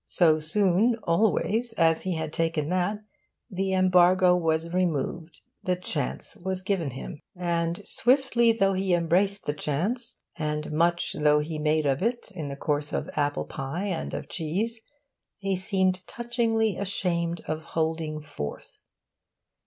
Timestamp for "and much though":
10.35-11.37